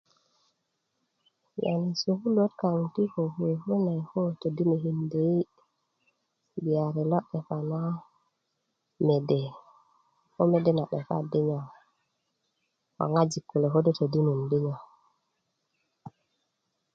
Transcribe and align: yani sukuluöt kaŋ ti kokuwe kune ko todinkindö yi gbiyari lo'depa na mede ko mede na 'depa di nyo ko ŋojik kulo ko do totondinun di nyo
yani 1.63 1.89
sukuluöt 2.01 2.53
kaŋ 2.61 2.77
ti 2.93 3.03
kokuwe 3.13 3.53
kune 3.63 3.95
ko 4.09 4.21
todinkindö 4.39 5.19
yi 5.31 5.41
gbiyari 6.59 7.03
lo'depa 7.11 7.57
na 7.69 7.81
mede 9.05 9.41
ko 10.33 10.41
mede 10.51 10.71
na 10.75 10.83
'depa 10.87 11.15
di 11.31 11.39
nyo 11.47 11.61
ko 12.97 13.03
ŋojik 13.13 13.43
kulo 13.49 13.67
ko 13.73 13.79
do 13.85 13.91
totondinun 13.93 14.41
di 14.51 14.57
nyo 14.65 14.75